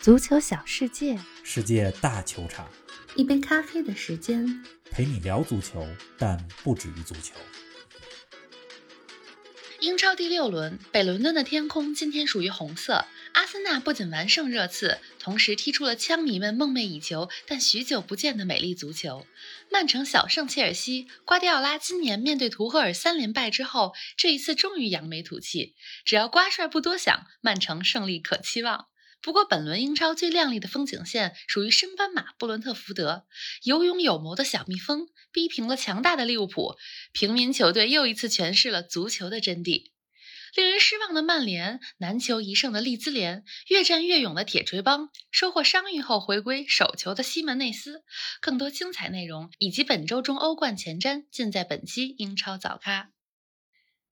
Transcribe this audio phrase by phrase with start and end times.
[0.00, 2.66] 足球小世界，世界大球场，
[3.16, 7.34] 一杯咖啡的时间，陪你聊足球，但不止于足球。
[9.80, 13.04] 英超第六轮，北伦敦的天空今天属于红色。
[13.34, 19.26] 阿森纳不仅完胜热刺，同时踢出了枪迷们梦寐以求但许久不见的美丽足球。
[19.70, 25.74] 曼城小胜切尔西，瓜迪奥拉今年面对图赫尔三连败之后，这一次终于扬眉吐气。
[26.06, 28.86] 只要瓜帅不多想，曼城胜利可期望。
[29.22, 33.26] 不过，本轮英超最亮丽的风景线属于升班马布伦特福德，
[33.64, 36.76] 有勇有谋的小蜜蜂逼平了强大的利物浦，
[37.12, 39.90] 平民球队又一次诠释了足球的真谛。
[40.56, 48.02] 令人失望的曼联，难求一胜的利兹联，越战越勇的铁锤帮，收获伤愈后回归手球的西门内斯。
[48.40, 53.10] 更多精彩内容以及本周中欧冠前瞻，尽在本期英超早咖。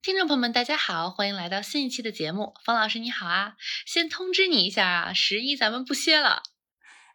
[0.00, 2.54] 听众朋友们，大家好，欢迎来到新一期的节目。
[2.64, 6.42] 方老师你好啊，先通知你一下啊，十一咱们不歇了。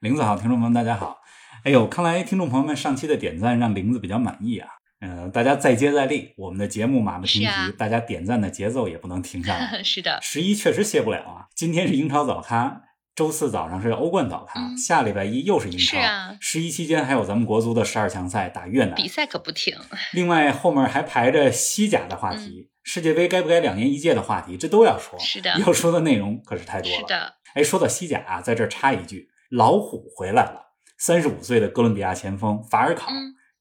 [0.01, 1.21] 玲子好，听众朋友们大家好。
[1.63, 4.67] 哎呦，看来听众朋友们上期的点赞让玲子比较满意啊。
[4.99, 9.81] 嗯，大家再接再厉，我们的节目马不停蹄，大家点赞的节奏也不能停下来。
[9.81, 11.47] 是的，十一确实歇不了啊。
[11.55, 12.81] 今天是英超早咖，
[13.15, 15.97] 周四早上是欧冠早咖，下礼拜一又是英超。
[15.97, 19.73] 是啊，十一期间还有咱们国足的十二强赛打越南，比赛可不停。
[20.11, 22.69] 另外后面还排着西甲的话题。
[22.83, 25.17] 世界杯该不该两年一届的话题，这都要说。
[25.17, 26.97] 是的， 要说的内容可是太多了。
[26.97, 30.73] 是的，哎，说到西甲啊，在这儿插一句，老虎回来了。
[30.97, 33.09] 三十五岁的哥伦比亚前锋法尔考，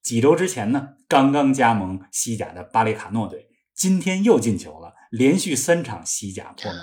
[0.02, 6.80] 几周之前呢，刚刚加盟西甲的巴雷卡诺队，今天又进球了，连续三场西甲破门。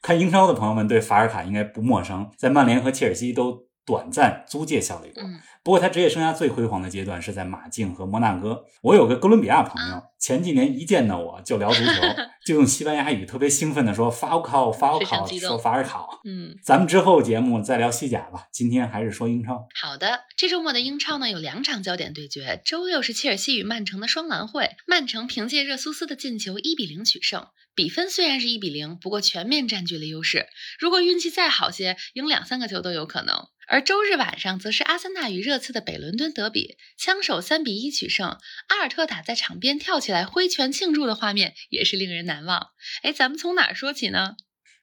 [0.00, 5.24] 看英超的朋友们对法尔卡应该不陌生，在曼联和切尔西都短暂租借效力过。
[5.62, 8.64] 不过他职业生涯最辉煌的阶段是在马竞和摩纳哥。
[8.82, 11.92] 我有个哥伦比亚朋友，前几年一见到我就聊足球，
[12.44, 16.20] 就用西班牙语特别兴奋地说法尔考，法尔考，说法尔考。
[16.24, 19.66] 嗯，咱们之后节目再聊西甲吧，今天还是说英超。
[19.80, 30.46] 好的，这周末的英超呢有两场焦点对决，周六是切尔西与曼城的双蓝会，曼城凭借热苏斯的进球一比零取胜，比分虽然是一比零，不过全面占据了优势，
[30.78, 33.48] 如果运气再好些，赢两三个球都有可能。
[33.70, 42.68] 而周日晚上则是阿森纳与热刺的北伦敦德比，枪手三比一取胜，阿尔特塔在场边跳起来挥拳庆祝的画面也是令人难忘。
[43.02, 44.36] 哎，咱们从哪儿说起呢？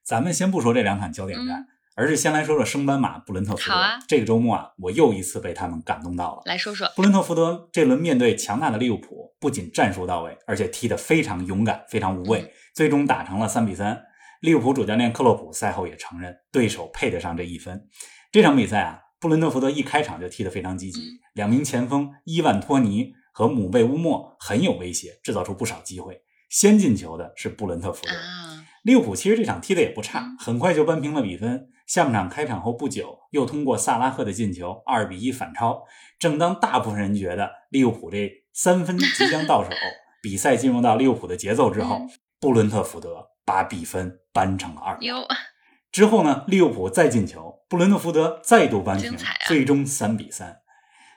[0.03, 3.73] 咱们先不说这两场焦点战，而是先来说说升班马布伦特福德。
[3.73, 6.43] 好啊，这个周末啊，我又一次被他们感动到了。
[6.45, 14.03] 来说说布伦特福德这轮面对强大的利物浦，不仅战术到位，而且踢得非常勇敢，非常无畏，最终打成了三比三。
[14.41, 17.87] 利物浦主教练克洛普赛后也承认，对手配得上这一分。
[18.35, 20.99] 这场比赛啊，布伦特福德一开场就踢得非常积极，
[21.35, 26.19] 两名前锋伊万托尼和姆贝乌莫很有威胁，制造出不少机会。
[26.49, 28.11] 先进球的是布伦特福德。
[28.83, 31.69] 利物浦其实这场踢得也不差，很快就扳平了比分。
[31.87, 35.85] 下半场开场后不久，又通过萨拉赫的进球，二比一反超。
[36.19, 39.69] 正当大部分人觉得利物浦这三分即将到手，
[40.21, 42.01] 比赛进入到利物浦的节奏之后，
[42.41, 45.25] 布伦特福德把比分扳成了二比二。
[45.95, 49.15] 之后呢，利物浦再进球，布伦特福德再度扳平，
[49.47, 50.57] 最终三比三。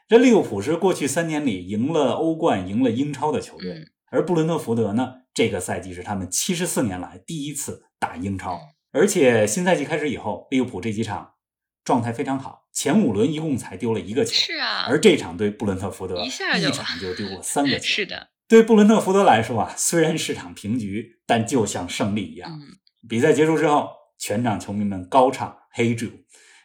[0.06, 8.60] 这利物浦是过去三年里赢了欧冠、赢了英超的球队，而布伦特福德呢，这个赛季是他们七十四年来第一次打英超。
[8.92, 11.32] 而且新赛季开始以后，利物浦这几场
[11.82, 14.32] 状态非常好，前五轮一共才丢了一个球。
[14.32, 17.84] 是啊，而这场对布伦特福德一下一场就丢了三个 球。
[17.84, 22.60] 是的，对布伦特福德来说啊，虽然是场平局，但就像胜利一样。
[23.08, 23.97] 比赛结束之后。
[24.18, 26.06] 全场球迷们高唱“黑主”，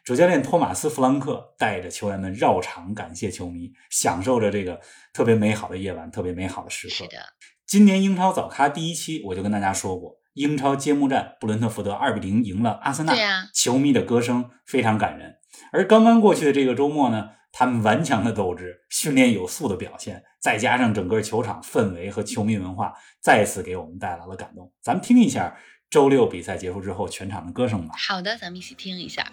[0.04, 4.82] 主教练托马斯·弗兰克带着球员们绕场感谢球迷，享受着这个
[5.14, 6.94] 特别美好的夜晚，特别美好的时刻。
[6.94, 7.18] 是的，
[7.66, 13.14] 今年英超早咖第一期我就跟大家说过，英超揭幕战，布伦特福德二比零赢了阿森纳，
[13.54, 15.36] 球迷的歌声非常感人。
[15.72, 24.74] 而刚刚过去的这个周末呢，他们顽强的斗志、训练有素的表现，再加上整个球场氛围和球迷文化，再次给我们带来了感动。
[24.82, 25.56] 咱们听一下。
[25.94, 27.94] 周六比赛结束之后，全场的歌声吧。
[27.96, 29.32] 好的，咱们一起听一下。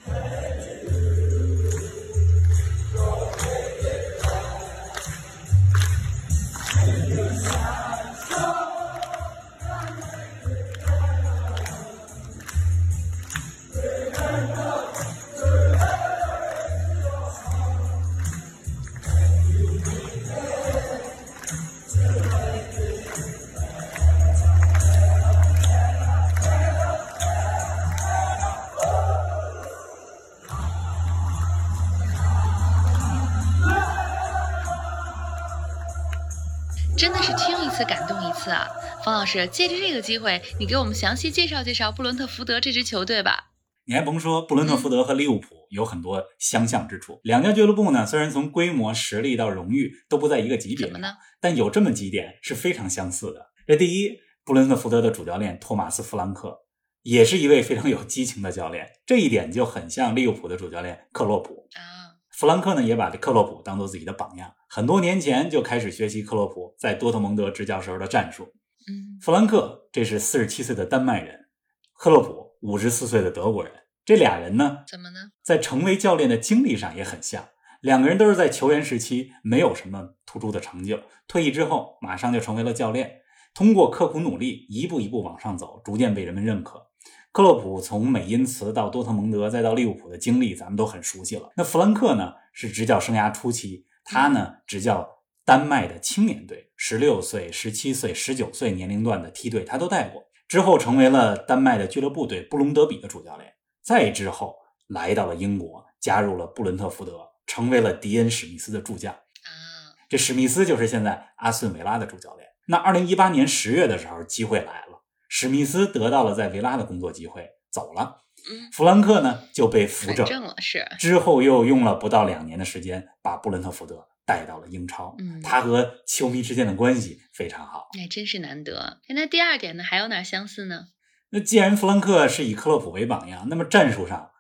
[38.41, 38.67] 次啊！
[39.05, 43.51] 冯老师，借着这个机会，你给我们详细介绍介绍布伦特福德这支球队吧。
[43.85, 47.21] 你还甭说，布伦特福德和利物浦有很多相像之处。
[47.23, 50.91] 两家俱乐部呢，虽然从规模、实力到荣誉都不在一个级别？
[51.39, 53.51] 但有这么几点是非常相似的。
[53.67, 56.61] 这第一，布伦特福德的主教练托马斯·弗兰克
[57.03, 61.69] 也是一位非常有激情的教练，这一点就很像利物浦的主教练克洛普。
[61.75, 68.45] 啊，弗兰克呢也把这克洛普当做自己的榜样，很多年前就开始学习克洛普在多特蒙德执教时候的战术。
[68.87, 71.47] 嗯，弗兰克这是四十七岁的丹麦人，
[71.93, 73.73] 克洛普五十四岁的德国人，
[74.05, 75.33] 这俩人呢怎么呢？
[75.43, 77.49] 在成为教练的经历上也很像，
[77.81, 83.23] 两个人都是在球员时期没有什么突出的成就，退役之后马上就成为了教练，
[83.53, 86.87] 通过刻苦努力，一步一步往上走，逐渐被人们认可。
[87.33, 91.51] 克洛普从美因茨到多特蒙德再到利物浦的经历，咱们都很熟悉了。
[91.57, 100.25] 那弗兰克呢，是执教生涯初期，他呢执教丹麦的青年队，十六岁、十七岁、十九岁年龄段的梯队他都带过。
[100.49, 104.57] 之后成为了丹麦的俱乐部队布隆德比的主教练，再之后
[104.89, 109.13] 来到了英国，加入了布伦特福德，成为了迪恩史密斯的助教。
[109.13, 112.49] 啊，这史密斯就是现在阿斯顿维拉的主教练。
[112.67, 118.23] 那二零一八年十月的时候，机会来了，史密斯得到了在维拉的工作机会，走了。
[118.51, 125.15] 嗯，弗兰克呢就被扶正，了是，之后又用了不到两年的时间，把布伦特福德带到了英超。
[125.19, 127.89] 嗯他和球迷之间的关系非常好。
[127.99, 129.01] 哎，真是难得。
[129.09, 130.87] 哎那第二点呢，还有哪儿相似呢？
[131.31, 134.31] 那既然弗兰克是以克洛普为榜样，那么战术上，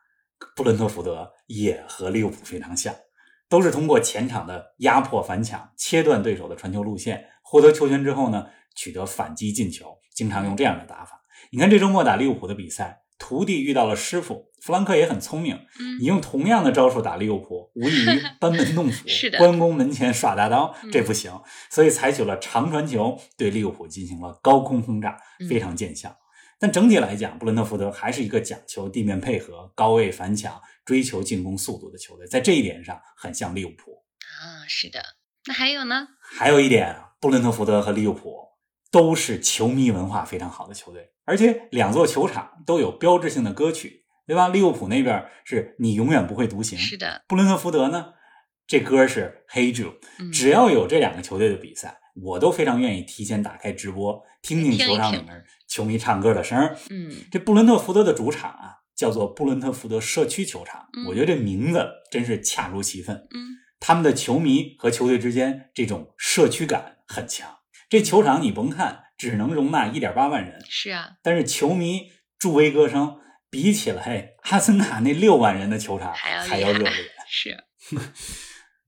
[0.56, 2.94] 布伦特福德也和利物浦非常像，
[3.48, 11.22] 都是通过前场的压迫反抢，切断对手的传球路线，获得球权之后呢，取得反击进球，经常用这样的打法。
[11.52, 19.04] 你看这周末打利物浦的比赛，徒弟遇到了师傅，弗兰克也很聪明，嗯你用同样的招数打利物浦，无异于 班门弄斧，
[19.38, 21.30] 关公门前耍大刀，嗯这不行。
[21.70, 26.16] 所以采取了长传球，对利物浦进行了高空轰炸，嗯非常见效。
[26.58, 33.92] 但整体来讲，布伦特福德还是一个讲求地面配合、高位反抢、追求进攻速度的球队，在这一点上很像利物浦。
[34.42, 35.00] 啊，是的。
[35.46, 36.08] 那还有呢？
[36.22, 38.34] 还有一点，布伦特福德和利物浦
[38.90, 44.48] 都是球迷文化非常好的球队，而且两座球场都有标志性的歌曲，对吧？
[44.48, 48.14] 利物浦那边是你永远不会独行，是的，布伦特福德呢，
[48.66, 49.94] 这歌是 Hey Jude。
[50.18, 56.76] 嗯，只要有这两个球队的比赛，我都非常愿意提前打开直播，听听球场里面球迷唱歌的声儿。
[56.88, 63.16] 嗯这布伦特福德的主场啊，叫做布伦特福德社区球场，嗯我觉得这名字真是恰如其分。
[63.16, 67.59] 嗯他们的球迷和球队之间这种社区感很强。
[67.90, 73.18] 这球场你甭看只能容纳一点八万人，是啊，但是球迷助威歌声
[73.50, 76.90] 比起来阿森纳那六万人的球场还要热烈。
[77.28, 77.64] 是，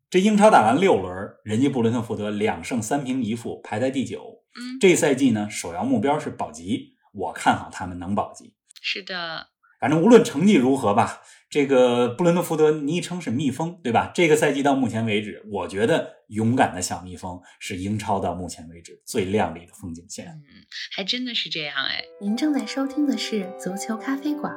[0.09, 1.13] 这英超打完六轮，
[1.45, 4.45] 人家布伦特福德两胜三平一负，排在第九。
[4.55, 8.55] 嗯，这赛季呢，首要目标是保级，我看好他们能保级。
[8.81, 9.49] 是的，
[9.83, 14.13] 反正无论成绩如何吧，这个布伦特福德昵称是蜜蜂，对吧？
[14.15, 20.27] 这个赛季到目前为止，我觉得勇敢的小蜜蜂是英超到目前为止最亮丽的风景线。
[20.27, 20.63] 嗯，
[20.95, 22.01] 还真的是这样哎。
[22.21, 24.55] 您正在收听的是足球咖啡馆，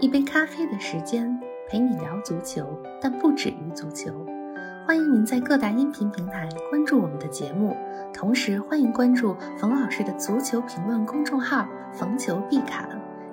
[0.00, 1.34] 一杯咖啡的时间
[1.70, 4.26] 陪你聊足球，但不止于足球。
[4.86, 7.74] 欢迎您在各大音频平台关注我们的节目，
[8.12, 11.66] 同时欢迎关注冯老师的足球评论公众号
[11.98, 12.86] “冯球必侃”，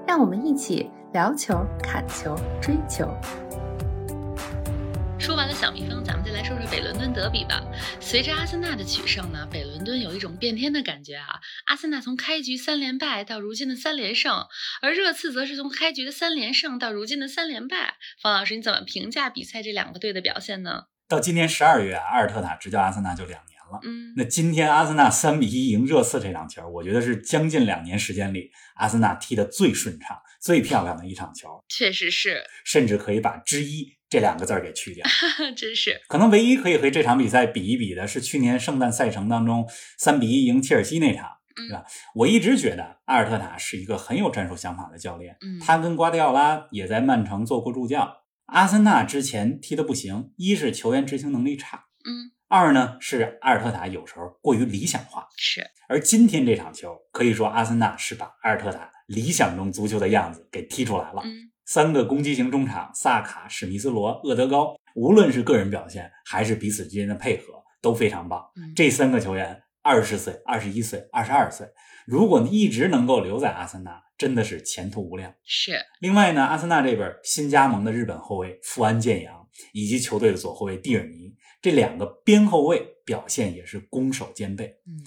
[0.07, 3.10] 让我们一起聊球、砍球、追球。
[5.18, 7.60] 说完了小蜜蜂，咱们再来说说北伦敦德比吧。
[8.00, 11.39] 随着阿森纳的取胜呢，北伦敦有一种变天的感觉啊。
[11.65, 14.46] 阿森纳从开局三连败到如今的三连胜，
[14.84, 17.96] 而热刺则是从开局的三连胜到如今的三连败。
[18.22, 20.84] 方老师，你怎么评价比赛这两个队的表现呢？
[21.10, 23.82] 到今年十二月，阿尔特塔执教阿森纳就两年了。
[23.84, 35.05] 嗯，那今天阿森纳三比一赢热刺这场球，我觉得是将近两年时间里阿森纳踢得最顺畅、最漂亮的一场球，确实是，甚至可以把“之一”这两个字儿给去掉。
[35.55, 39.67] 真是，可能唯一可以和这场比赛比一比的是去年圣诞赛程当中
[39.98, 41.84] 三比一赢切尔西那场，嗯对吧？
[42.13, 48.22] 我一直觉得阿尔特塔是一个很有战术想法的教练，嗯，他跟瓜迪奥拉也在曼城做过助教。
[48.48, 55.28] 阿森纳之前踢得不行，一是球员执行能力差，嗯，二呢是阿尔特塔有时候过于理想化。
[55.36, 61.22] 是，而今天这场球，可以说阿森纳是把阿尔特塔理想中足球的样子给踢出来了。
[61.26, 68.42] 嗯，三个攻击型中场，萨卡、史密斯罗、厄德高，无论是个人表现还是彼此之间的配合都非常棒。
[68.56, 71.68] 嗯这三个球员二十岁、二十一岁、二十二岁，
[72.06, 75.34] 如果一直能够留在阿森纳，真的是前途无量。
[75.44, 84.65] 是，另外呢，阿森纳这边新加盟的日本后卫富安健洋以及球队的左后卫蒂尔尼这两个边后卫表现也是攻守兼备。
[84.86, 85.01] 嗯，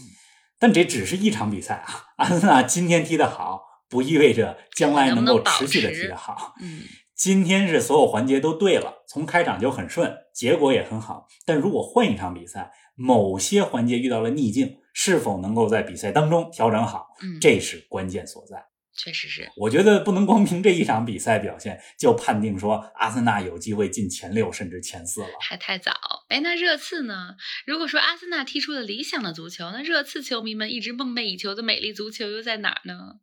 [0.59, 6.55] 但这只是一场比赛啊，阿森纳今天踢得好，不意味着将来能够持续的踢得好。
[6.61, 6.81] 嗯，
[7.15, 11.29] 今天是所有环节都对了，从开场就很顺，结果也很好。
[11.47, 18.65] 但如果换一场比赛，某些环节遇到了逆境，是否能够在比赛当中调整好，嗯，这是关键所在。
[18.99, 19.51] 确实是。
[19.57, 25.29] 我觉得不能光凭这一场比赛表现就判定说阿森纳有机会进前六甚至前四了。
[25.41, 25.93] 还太早。
[26.29, 27.37] 哎，那热刺呢？
[27.65, 33.21] 如果说阿森纳踢出了理想的足球，那热刺球迷们一直梦寐以求的美丽足球又在哪儿呢？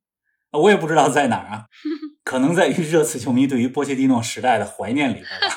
[0.51, 1.65] 我也不知道在哪儿啊，
[2.23, 5.55] 可能在于热刺球迷对于波切蒂诺时代的怀念里边吧。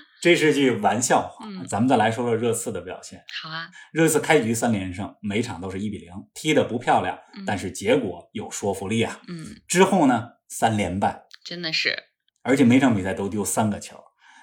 [0.22, 1.44] 这是句玩笑话。
[1.46, 3.22] 嗯咱们再来说说热刺的表现。
[3.42, 9.20] 好啊，热刺开局三连胜，每场都是一比零，踢得不漂亮嗯，但是结果有说服力啊。
[9.26, 11.96] 嗯，之后呢，三连败，真的是，
[12.42, 13.96] 而且每场比赛都丢三个球，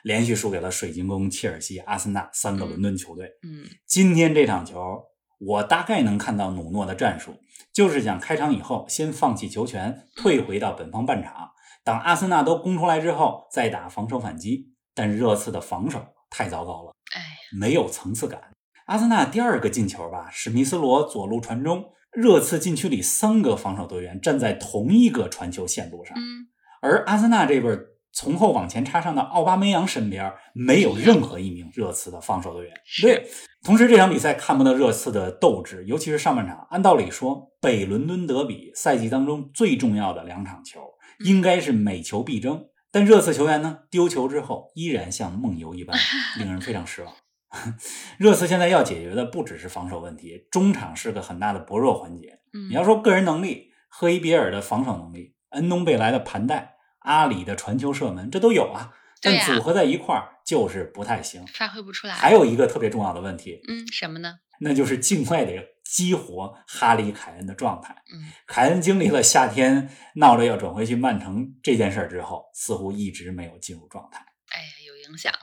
[0.03, 3.29] 连续输给了水晶宫、切尔西、阿森纳三个伦敦球队。
[3.43, 5.05] 嗯今天这场球，
[5.38, 7.39] 我大概能看到努诺的战术，
[7.71, 11.51] 就是想开场以后先放弃球权，退回到本方半场，
[11.86, 14.74] 等阿森纳都攻出来之后再打防守反击。
[15.00, 17.22] 但热刺的防守太糟糕了，哎，
[17.58, 18.41] 没有层次感。
[18.88, 26.50] 阿森纳第二个进球吧，史密斯罗左路传中，热刺禁区里三个防守队员站在同一个传球线路上，嗯，
[26.82, 27.79] 而阿森纳这边
[28.12, 32.74] 从后往前插上的奥巴梅扬身边没有任何一名热刺的防守队员。
[32.84, 33.29] 是对，
[33.63, 36.68] 同时这场比赛看不到热刺的斗志，尤其是上半场。
[36.72, 40.82] 按道理说，北伦敦德比赛季当中最重要的两场球
[41.24, 45.98] 应该是每球必争，但热刺球员呢丢球之后依然像梦游一般，
[46.38, 47.13] 令人非常失望。
[48.17, 52.39] 热刺现在要解决的不只是防守问题，中场是个很大的薄弱环节。
[52.53, 61.46] 嗯你要说个人能力，赫伊比尔的防守能力，恩东贝莱的盘带，阿里的传球射门，这都有啊，但组合在一块儿就是不太行。
[61.48, 62.13] 发挥不出来。
[62.13, 64.36] 还有一个特别重要的问题，嗯，什么呢？
[64.62, 65.58] 那就是尽快得
[65.91, 67.96] 激活哈里凯恩的状态。
[68.13, 74.24] 嗯凯恩经历了夏天闹着要转回去曼城这件事儿之后，似乎一直没有进入状态。
[74.50, 75.34] 哎呀，有影响。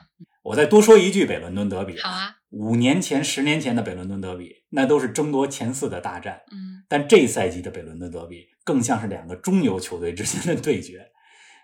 [0.43, 6.41] 我再多说一句，北伦敦德比好啊，五年前、十年前的北伦敦德比，那都是争夺前四的大战。
[6.51, 11.05] 嗯但这赛季的北伦敦德比更像是两个中游球队之间的对决。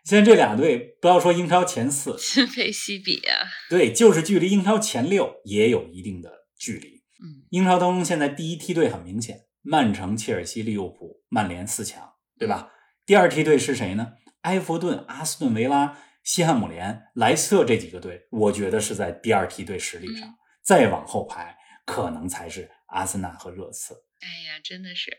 [0.04, 3.48] 现在这俩队，不要说英超前四，今非昔比啊。
[3.70, 6.93] 对，就是距离英超前六也有一定的距离。
[7.24, 12.70] 嗯英超当中现在第一梯队很明显，曼城、切尔西、利物浦、曼联四强，对吧？
[13.06, 14.14] 第二梯队是谁呢？
[14.42, 20.28] 埃弗顿、阿斯顿维拉、西汉姆联、莱斯特这几个队，我觉得是在第二梯队实力上。
[20.28, 23.94] 嗯再往后排，可能才是阿森纳和热刺。
[24.22, 25.12] 哎呀，真的是。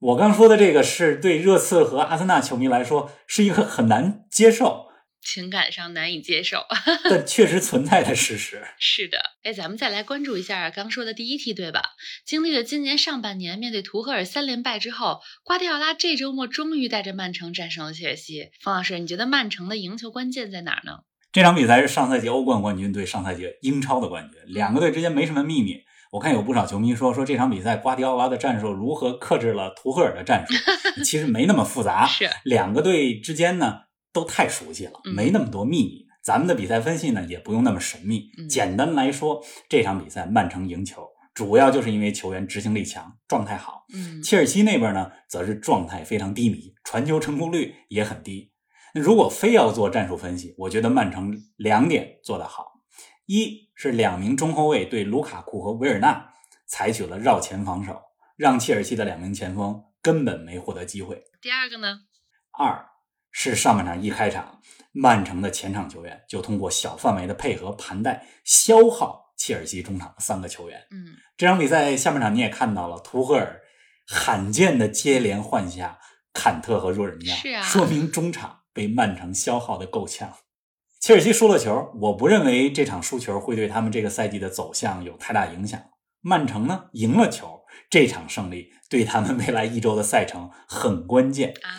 [0.00, 4.87] 我刚说的这个是对热刺和阿森纳球迷来说是一个很难接受，
[5.22, 6.64] 情感上难以接受。
[7.08, 8.62] 但确实存在的事实。
[8.78, 11.82] 是的，哎，咱们再来关注一下刚说的第一梯队吧。
[12.24, 18.50] 经历了今年上半年面对图赫尔三连败之后，瓜迪奥拉这周末终于带着曼城战胜了切尔西。
[18.60, 21.00] 冯老师，你觉得曼城的赢球关键在哪儿呢？
[21.30, 25.82] 这场比赛是上赛季欧冠冠军对上赛季英超的冠军，两个队之间没什么秘密。
[26.10, 30.54] 我看有不少球迷说说这场比赛瓜迪奥拉的战术如何克制了图赫尔的战术，
[31.04, 32.06] 其实没那么复杂。
[32.06, 33.80] 是，两个队之间呢
[34.12, 36.06] 都太熟悉了，嗯没那么多秘密。
[36.22, 38.30] 咱们的比赛分析呢也不用那么神秘。
[38.38, 43.86] 嗯简单来说，这场比赛曼城赢球，主要就是因为球员执行力强，状态好。
[43.94, 48.52] 嗯切尔西那边呢，则是状态非常低迷，传球成功率也很低。
[48.94, 52.80] 那如果非要做战术分析，我觉得曼城两点做得好：
[53.26, 56.32] 一是两名中后卫对卢卡库和维尔纳
[56.66, 58.02] 采取了绕前防守，
[58.36, 62.00] 让切尔西的两名前锋根本没获得机会；第二个呢？
[62.50, 62.86] 二
[63.30, 64.60] 是上半场一开场，
[64.92, 70.80] 曼城的前场球员就通过小范围的配合盘带消耗切尔西中场的三个球员。
[70.90, 73.60] 嗯这场比赛下半场你也看到了，图赫尔
[74.08, 75.98] 罕见的接连换下
[76.32, 80.32] 坎特和若尔尼亚，是啊说明中场被曼城消耗的够呛。
[81.00, 85.80] 切尔西输了球，我不认为这场输球会对他们这个赛季的走向有太大影响。
[86.20, 91.54] 曼城呢赢了球，这场胜利对他们未来一周的赛程很关键。
[91.62, 91.70] 啊，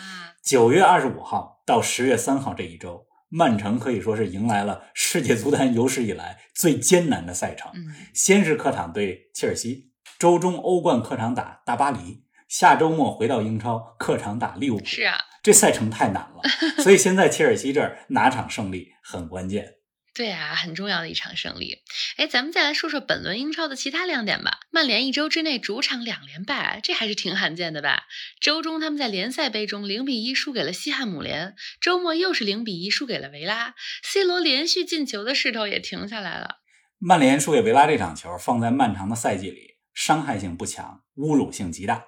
[0.42, 7.70] 九月二十五号到十月三号这一周，曼城可以说是迎来了世界足坛有史以来最艰难的赛程。
[7.74, 14.84] 嗯先是客场对切尔西，周中欧冠客场打大巴黎，下周末回到英超客场打利物浦。
[14.84, 16.42] 是啊，这赛程太难了，
[16.82, 19.74] 所以现在切尔西这儿拿场胜利很关键。
[20.20, 21.78] 对啊，很重要的一场胜利。
[22.18, 24.58] 哎，咱们再来说说本轮英超的其他亮点吧。
[24.70, 28.02] 曼联一周之内主场两连败，这还是挺罕见的吧？
[28.38, 36.56] 周中他们在联赛杯中零比一输给了西汉姆联，周末又是零比一输给了维拉，C 罗连续进球的势头也停下来了。
[36.98, 42.04] 曼联输给维拉这场球，放在漫长的赛季里，伤害性不强，侮辱性极大。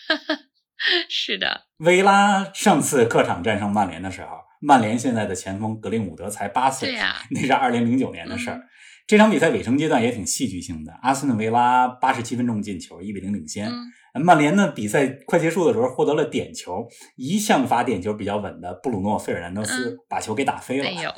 [1.08, 8.56] 是的，维拉上次客场战胜曼联的时候，曼联现在的前锋格林伍德才八岁，对呀那是二零零九年的事儿。
[8.56, 8.62] 嗯
[9.06, 13.70] 这场比赛尾声阶段也挺戏剧性的，阿斯顿维拉八十七分钟进球，一比零领先。
[13.70, 20.88] 嗯，曼联呢，比赛快结束的时候获得了点球，一向罚点球比较稳的布鲁诺·费尔南德斯嗯把球给打飞了。
[20.88, 21.12] 哎呦，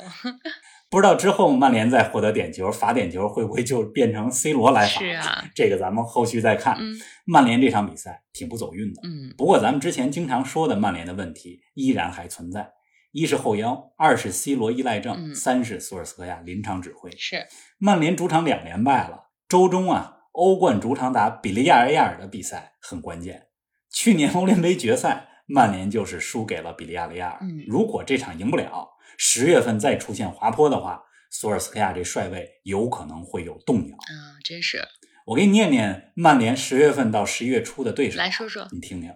[0.89, 4.99] 不知道之后曼联再获得点球，罚点球会不会就变成 C 罗来罚？
[4.99, 6.75] 是啊，这个咱们后续再看。
[6.77, 12.69] 嗯曼联这场比赛挺不走运的，嗯，不过咱们之前经常说的曼联的问题依然还存在：
[13.11, 17.09] 一是后腰，二是 C 罗依赖症，嗯三是索尔斯克亚临场指挥。
[17.17, 17.47] 是，
[17.77, 23.47] 曼联主场两连败了，周中啊，欧冠主场打比利亚雷亚尔的比赛很关键。
[23.91, 27.39] 去年欧联杯决赛，曼联就是输给了比利亚雷亚尔。
[27.41, 33.95] 嗯如果这场赢不了，十月份再出现滑坡的话，索尔斯克亚这帅位有可能会有动摇。
[33.95, 34.85] 嗯，真是，
[35.25, 39.11] 我给你念念曼联十月份到十一月初的对手，来说说，你听听：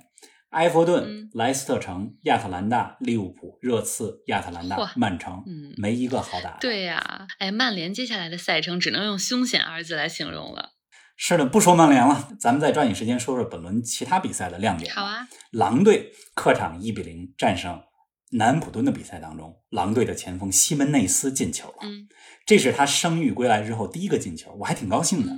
[0.51, 6.57] 埃弗顿、嗯莱斯特城、亚特兰大、利物浦、热刺、亚特兰大、曼城，嗯没一个好打的。
[6.59, 10.71] 对呀、哎，曼联接下来的赛程只能用凶险二字来形容了。
[11.15, 14.93] 是的，不说曼联了，咱们再抓紧时间说说本轮其他比赛的亮点。
[14.93, 17.81] 好，啊，狼队客场一比零战胜
[18.31, 22.07] 南安普敦的比赛当中，狼队的前锋西门内斯进球了，嗯
[22.45, 25.31] 这是他伤愈归来之后第一个进球，我还挺高兴的。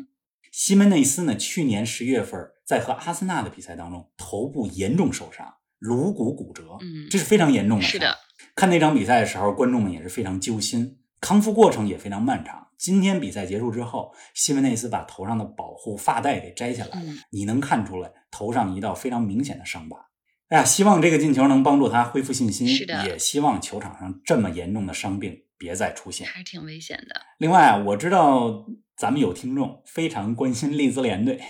[0.53, 7.83] 西门内斯呢，去年十月份在和阿森纳的比赛当中，头部严重受伤，颅骨骨折，嗯这是非常严重的。
[7.83, 8.15] 是的，，
[8.55, 12.67] 看那场比赛的时候，观众们也是非常揪心，康复过程也非常漫长。
[12.77, 19.97] 今天比赛结束之后，西门内斯把头上的保护发带给摘下来了，嗯你能看出来头上一道非常明显的伤疤。
[20.49, 26.27] 哎呀，希望这个进球能帮助他恢复信心，是的也希望球场上这么严重的伤病别再出现。
[26.27, 27.19] 还是挺危险的。
[27.39, 31.41] 另外啊，我知道咱们有听众非常关心利兹联队，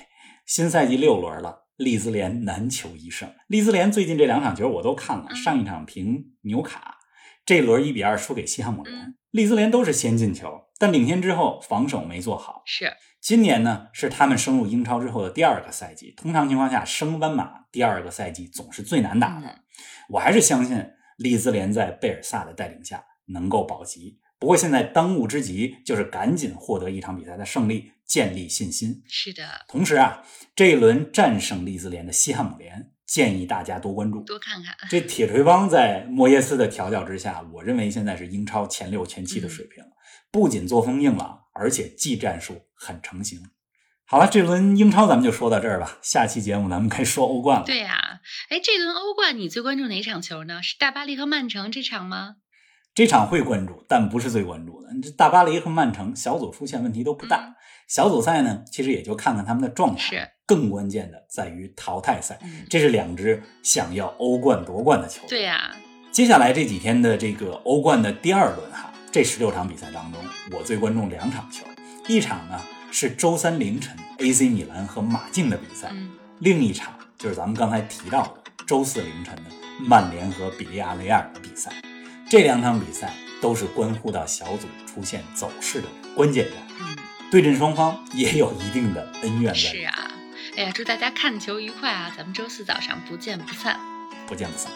[0.46, 3.30] 新赛季六轮了，利兹联难求一胜。
[3.48, 6.98] 利兹联最近这两场球我都看了，嗯上一场平纽卡，
[7.46, 8.96] 这轮一比二输给西汉姆联。
[8.96, 10.48] 嗯利兹联都是先进球，
[10.78, 12.62] 但领先之后防守没做好。
[12.68, 19.48] 是，今年呢是他们升入英超之后的第二个赛季，通常情况下升班马第二个赛季总是最难打的。
[19.48, 19.60] 嗯
[20.10, 20.86] 我还是相信
[21.18, 24.20] 利兹联在贝尔萨的带领下能够保级。
[24.44, 29.02] 不过现在当务之急就是赶紧获得一场比赛的胜利，建立信心。
[29.08, 30.22] 是的，同时啊，
[30.54, 34.20] 这一轮战胜利兹联的西汉姆联，建议大家多关注。
[34.24, 34.76] 多看看。
[34.90, 39.82] 这铁锤帮在莫耶斯的调教之下，我认为现在是英超前六前七的水平，
[40.30, 43.40] 不仅作风硬朗，而且技战术很成型。
[44.06, 46.00] 好了，这轮英超咱们就说到这儿吧。
[46.02, 47.66] 下期节目咱们该说欧冠了。
[47.66, 50.62] 对呀、哎，这轮欧冠你最关注哪场球呢？
[50.62, 52.36] 是大巴黎和曼城这场吗？
[52.96, 54.90] 这场会关注，但不是最关注的。
[55.02, 57.56] 这大巴黎和曼城小组出现问题都不大，嗯
[57.88, 60.00] 小组赛呢，其实也就看看他们的状态。
[60.00, 65.30] 是，更关键的在于淘汰赛，嗯，这是两支想要欧冠夺冠的球队。
[65.30, 65.76] 对呀、
[66.12, 71.66] 接下来这几天的这个欧冠的第二轮哈，这十六场比赛当中，我最关注两场球，
[72.08, 79.44] 一场呢是周三凌晨 AC 米兰和马竞的比赛，嗯，另一场就是咱们刚才提到的周四凌晨的
[79.82, 81.72] 曼联和比利亚雷亚尔的比赛。
[82.34, 86.98] 这两场比赛都是关乎到小组出现走势的关键战，嗯，
[87.30, 90.12] 对阵双方也有一定的恩怨在，是啊。
[90.58, 92.12] 哎呀，祝大家看球愉快啊！
[92.18, 93.80] 咱们周四早上不见不散。
[94.26, 94.72] 不见不散。